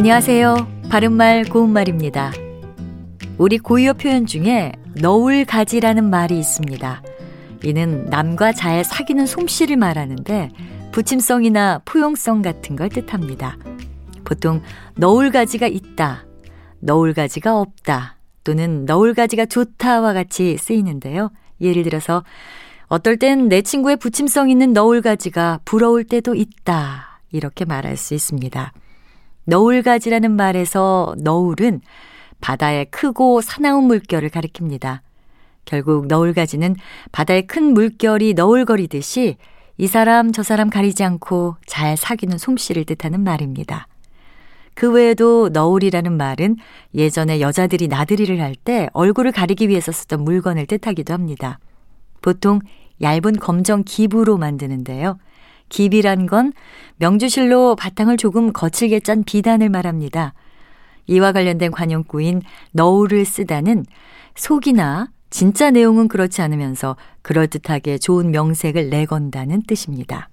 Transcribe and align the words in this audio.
안녕하세요. 0.00 0.86
바른말 0.88 1.44
고운말입니다. 1.44 2.32
우리 3.36 3.58
고유어 3.58 3.92
표현 3.92 4.24
중에 4.24 4.72
너울 4.98 5.44
가지라는 5.44 6.08
말이 6.08 6.38
있습니다. 6.38 7.02
이는 7.64 8.06
남과 8.06 8.52
잘 8.52 8.82
사귀는 8.82 9.26
솜씨를 9.26 9.76
말하는데 9.76 10.48
부침성이나 10.92 11.82
포용성 11.84 12.40
같은 12.40 12.76
걸 12.76 12.88
뜻합니다. 12.88 13.58
보통 14.24 14.62
너울 14.96 15.30
가지가 15.30 15.66
있다, 15.66 16.24
너울 16.78 17.12
가지가 17.12 17.60
없다, 17.60 18.16
또는 18.42 18.86
너울 18.86 19.12
가지가 19.12 19.44
좋다와 19.44 20.14
같이 20.14 20.56
쓰이는데요. 20.56 21.30
예를 21.60 21.82
들어서 21.82 22.24
어떨 22.86 23.18
땐 23.18 23.50
내 23.50 23.60
친구의 23.60 23.98
부침성 23.98 24.48
있는 24.48 24.72
너울 24.72 25.02
가지가 25.02 25.60
부러울 25.66 26.04
때도 26.04 26.34
있다. 26.34 27.20
이렇게 27.32 27.66
말할 27.66 27.98
수 27.98 28.14
있습니다. 28.14 28.72
너울가지라는 29.44 30.32
말에서 30.32 31.14
너울은 31.18 31.80
바다의 32.40 32.86
크고 32.86 33.40
사나운 33.40 33.84
물결을 33.84 34.30
가리킵니다. 34.30 35.00
결국 35.64 36.06
너울가지는 36.06 36.76
바다의 37.12 37.46
큰 37.46 37.74
물결이 37.74 38.34
너울거리듯이 38.34 39.36
이 39.76 39.86
사람 39.86 40.32
저 40.32 40.42
사람 40.42 40.68
가리지 40.70 41.04
않고 41.04 41.56
잘 41.66 41.96
사귀는 41.96 42.38
솜씨를 42.38 42.84
뜻하는 42.84 43.20
말입니다. 43.20 43.86
그 44.74 44.90
외에도 44.90 45.48
너울이라는 45.50 46.16
말은 46.16 46.56
예전에 46.94 47.40
여자들이 47.40 47.88
나들이를 47.88 48.40
할 48.40 48.54
때 48.54 48.88
얼굴을 48.92 49.32
가리기 49.32 49.68
위해서 49.68 49.92
쓰던 49.92 50.22
물건을 50.22 50.66
뜻하기도 50.66 51.12
합니다. 51.12 51.58
보통 52.22 52.60
얇은 53.02 53.36
검정 53.38 53.82
기부로 53.84 54.36
만드는데요. 54.36 55.18
기비란 55.70 56.26
건 56.26 56.52
명주실로 56.98 57.76
바탕을 57.76 58.18
조금 58.18 58.52
거칠게 58.52 59.00
짠 59.00 59.24
비단을 59.24 59.70
말합니다. 59.70 60.34
이와 61.06 61.32
관련된 61.32 61.70
관용구인 61.70 62.42
너울을 62.72 63.24
쓰다는 63.24 63.86
속이나 64.34 65.08
진짜 65.30 65.70
내용은 65.70 66.08
그렇지 66.08 66.42
않으면서 66.42 66.96
그럴듯하게 67.22 67.98
좋은 67.98 68.30
명색을 68.30 68.90
내건다는 68.90 69.62
뜻입니다. 69.62 70.28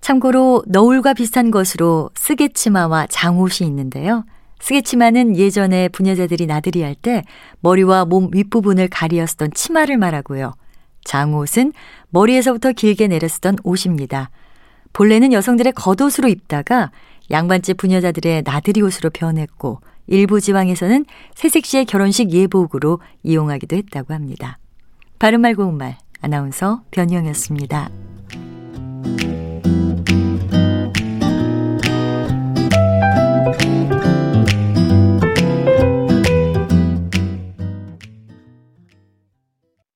참고로 0.00 0.64
너울과 0.66 1.14
비슷한 1.14 1.50
것으로 1.50 2.10
쓰개치마와 2.14 3.06
장옷이 3.08 3.66
있는데요. 3.68 4.24
쓰개치마는 4.60 5.36
예전에 5.36 5.88
부녀자들이 5.88 6.46
나들이 6.46 6.82
할 6.82 6.94
때 6.94 7.22
머리와 7.60 8.04
몸 8.04 8.28
윗부분을 8.32 8.88
가리었던 8.88 9.52
치마를 9.54 9.96
말하고요. 9.96 10.54
장옷은 11.04 11.72
머리에서부터 12.10 12.72
길게 12.72 13.08
내려 13.08 13.28
쓰던 13.28 13.58
옷입니다. 13.62 14.30
본래는 14.92 15.32
여성들의 15.32 15.72
겉옷으로 15.74 16.28
입다가 16.28 16.90
양반집 17.30 17.76
부녀자들의 17.76 18.42
나들이 18.44 18.82
옷으로 18.82 19.10
변했고 19.10 19.80
일부 20.06 20.40
지방에서는 20.40 21.04
새색 21.34 21.64
시의 21.64 21.84
결혼식 21.86 22.30
예복으로 22.30 23.00
이용하기도 23.22 23.76
했다고 23.76 24.14
합니다. 24.14 24.58
바른말 25.18 25.54
고운말 25.54 25.96
아나운서 26.20 26.82
변희영이었습니다. 26.90 28.03